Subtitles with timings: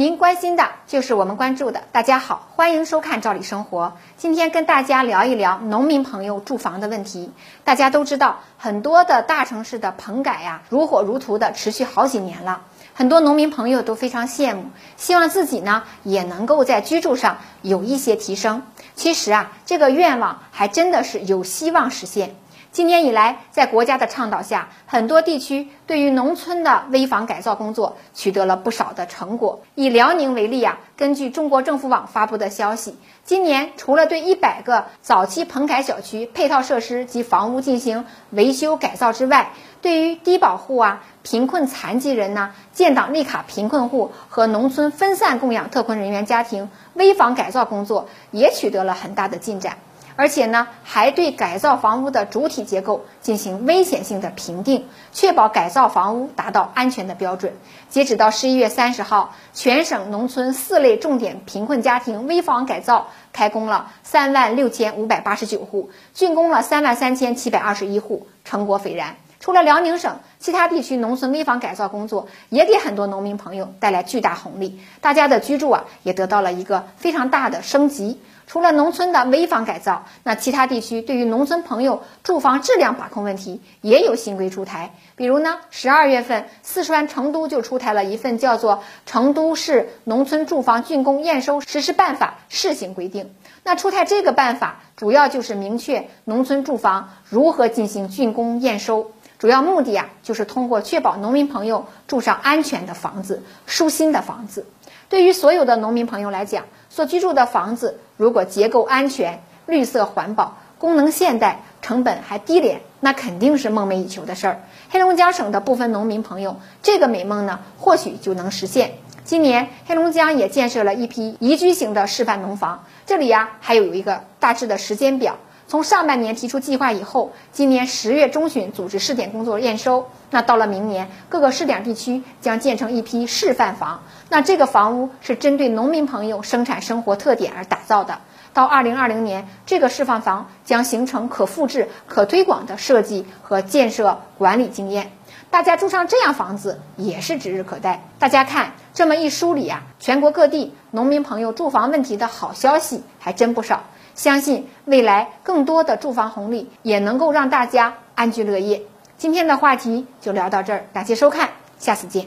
[0.00, 1.82] 您关心的就是我们关注的。
[1.92, 3.88] 大家好，欢迎收看《赵理生活》。
[4.16, 7.30] 今天跟大家聊一聊农民朋友住房的问题。
[7.64, 12.62] 大家都知道，很多的大城市的棚改呀，如火如荼的持续好几年了。
[12.94, 18.62] 很多农民朋友都非常羡慕，希望自己呢也能够在居住上有一些提升。
[18.94, 22.34] 其实啊，这个愿望还真的是有希望实现。
[22.72, 29.62] 今年以来，在国家的倡导下，很多地区对于农村的危房改造工作取得了不少的成果。
[29.74, 39.50] 以辽宁为例啊，根据中国政府网发布的消息，今年除了对一百个早期棚改小区配套设施及房屋进行维修改造之外，
[39.82, 49.78] 对于低保户啊、贫困残疾人呐、建档立卡贫困户和农村分散供养特困人员家庭危房改造工作也取得了很大的进展。
[50.16, 57.54] 而且呢，还对改造房屋的主体结构进行危险性的评定，确保改造房屋达到安全的标准。
[57.88, 69.16] 截止到十一月三十号，全省农村四类重点贫困家庭危房改造开工了三万六千五百八十九户，竣工了三万三千七百二十一户，成果斐然。
[69.40, 78.18] 除了辽宁省，其他地区农村危房改造工作也给很多农民朋友带来巨大红利，大家的居住啊也得到了一个非常大的升级。
[78.46, 84.92] 除了农村的危房改造，那其他地区对于农村朋友住房质量把控问题也有新规出台。
[85.14, 93.30] 比如呢，十二月份，四川成都就出台了一份叫做《成都市农村住房竣工验收实施办法》试行规定。
[93.62, 104.66] 那出台这个办法，主要就是明确农村住房如何进行竣工验收，主要目的啊，就是通过确保农民朋友住上安全的房子、舒心的房子。
[105.08, 114.60] 对于所有的农民朋友来讲，所居住的房子如果结构安全、绿色环保、功能现代、成本还低廉，那肯定是梦寐以求的事儿。
[114.90, 118.92] 黑龙江省的部分农民朋友，这个美梦呢，或许就能实现。
[119.24, 125.38] 今年黑龙江也建设了一批宜居型的示范农房，这里呀还有一个大致的时间表。
[125.70, 130.08] 从上半年提出计划以后，今年十月中旬组织试点工作验收。
[130.32, 134.02] 那到了明年，各个试点地区将建成一批示范房。
[134.30, 138.18] 那这个房屋是针对农民朋友生产生活特点而打造的。
[138.52, 145.12] 到二零二零年，这个示范房将形成可复制、可推广的设计和建设管理经验。
[145.50, 148.02] 大家住上这样房子也是指日可待。
[148.18, 153.84] 大家看，这么一梳理啊，全国各地农民朋友住房问题的好消息还真不少。
[154.14, 158.82] 相信未来更多的住房红利也能够让大家安居乐业。
[159.16, 161.48] 今天的话题就聊到这儿，感谢收看，
[161.78, 162.26] 下次见。